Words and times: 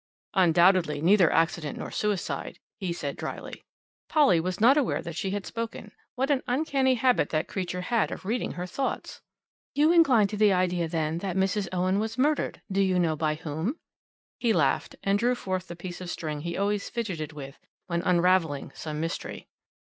"Undoubtedly 0.33 0.99
neither 0.99 1.31
accident 1.31 1.77
nor 1.77 1.91
suicide," 1.91 2.57
he 2.79 2.91
said 2.91 3.15
dryly. 3.15 3.63
Polly 4.09 4.39
was 4.39 4.59
not 4.59 4.75
aware 4.75 4.99
that 4.99 5.15
she 5.15 5.29
had 5.29 5.45
spoken. 5.45 5.91
What 6.15 6.31
an 6.31 6.41
uncanny 6.47 6.95
habit 6.95 7.29
that 7.29 7.47
creature 7.47 7.81
had 7.81 8.09
of 8.11 8.25
reading 8.25 8.53
her 8.53 8.65
thoughts! 8.65 9.21
"You 9.75 9.91
incline 9.91 10.25
to 10.29 10.37
the 10.37 10.53
idea, 10.53 10.87
then, 10.87 11.19
that 11.19 11.35
Mrs. 11.35 11.67
Owen 11.71 11.99
was 11.99 12.17
murdered. 12.17 12.63
Do 12.71 12.81
you 12.81 12.97
know 12.97 13.15
by 13.15 13.35
whom?" 13.35 13.77
He 14.39 14.53
laughed, 14.53 14.95
and 15.03 15.19
drew 15.19 15.35
forth 15.35 15.67
the 15.67 15.75
piece 15.75 16.01
of 16.01 16.09
string 16.09 16.41
he 16.41 16.57
always 16.57 16.89
fidgeted 16.89 17.31
with 17.33 17.59
when 17.85 18.01
unravelling 18.01 18.71
some 18.73 18.99
mystery. 18.99 19.49